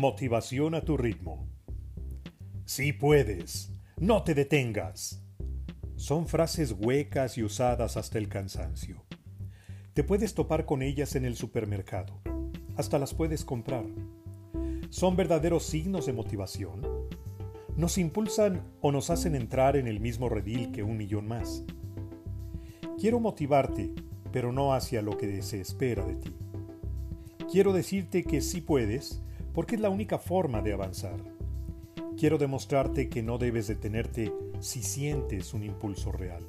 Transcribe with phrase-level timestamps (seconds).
[0.00, 1.48] Motivación a tu ritmo.
[2.66, 5.24] Sí puedes, no te detengas.
[5.96, 9.04] Son frases huecas y usadas hasta el cansancio.
[9.94, 12.20] Te puedes topar con ellas en el supermercado.
[12.76, 13.86] Hasta las puedes comprar.
[14.88, 16.86] ¿Son verdaderos signos de motivación?
[17.74, 21.64] ¿Nos impulsan o nos hacen entrar en el mismo redil que un millón más?
[23.00, 23.92] Quiero motivarte,
[24.30, 26.36] pero no hacia lo que se espera de ti.
[27.50, 29.22] Quiero decirte que sí puedes,
[29.58, 31.16] porque es la única forma de avanzar.
[32.16, 36.48] Quiero demostrarte que no debes detenerte si sientes un impulso real.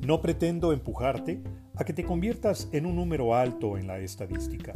[0.00, 1.42] No pretendo empujarte
[1.76, 4.74] a que te conviertas en un número alto en la estadística.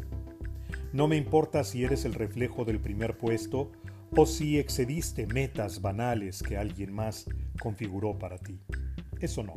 [0.93, 3.73] No me importa si eres el reflejo del primer puesto
[4.15, 7.25] o si excediste metas banales que alguien más
[7.59, 8.61] configuró para ti.
[9.21, 9.55] Eso no.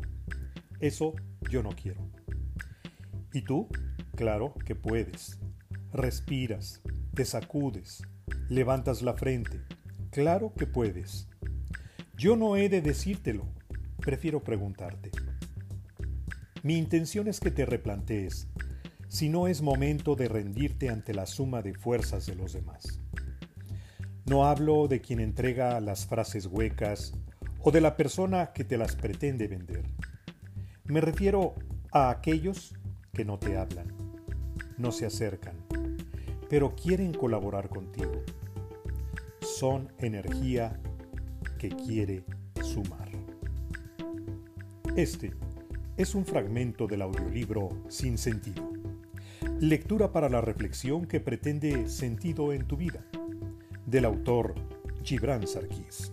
[0.80, 1.12] Eso
[1.50, 2.08] yo no quiero.
[3.34, 3.68] ¿Y tú?
[4.16, 5.38] Claro que puedes.
[5.92, 6.80] Respiras,
[7.20, 8.02] te sacudes,
[8.48, 9.60] levantas la frente.
[10.10, 11.28] Claro que puedes.
[12.16, 13.46] Yo no he de decírtelo,
[13.98, 15.10] prefiero preguntarte.
[16.62, 18.48] Mi intención es que te replantees
[19.08, 23.02] si no es momento de rendirte ante la suma de fuerzas de los demás.
[24.24, 27.12] No hablo de quien entrega las frases huecas
[27.58, 29.84] o de la persona que te las pretende vender.
[30.84, 31.54] Me refiero
[31.92, 32.74] a aquellos
[33.12, 33.88] que no te hablan,
[34.78, 35.66] no se acercan,
[36.50, 38.24] pero quieren colaborar contigo.
[39.40, 40.78] Son energía
[41.58, 42.24] que quiere
[42.60, 43.08] sumar.
[44.96, 45.32] Este
[45.96, 48.68] es un fragmento del audiolibro Sin Sentido.
[49.60, 53.04] Lectura para la reflexión que pretende sentido en tu vida,
[53.86, 54.54] del autor
[55.04, 56.12] Gibran Sarkis.